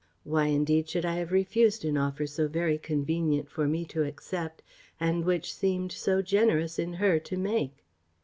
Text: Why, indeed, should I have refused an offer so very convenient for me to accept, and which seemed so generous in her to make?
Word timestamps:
Why, 0.23 0.47
indeed, 0.47 0.89
should 0.89 1.05
I 1.05 1.17
have 1.17 1.31
refused 1.31 1.85
an 1.85 1.95
offer 1.95 2.25
so 2.25 2.47
very 2.47 2.79
convenient 2.79 3.47
for 3.51 3.67
me 3.67 3.85
to 3.93 4.01
accept, 4.03 4.63
and 4.99 5.23
which 5.23 5.53
seemed 5.53 5.91
so 5.91 6.23
generous 6.23 6.79
in 6.79 6.93
her 6.93 7.19
to 7.19 7.37
make? 7.37 7.85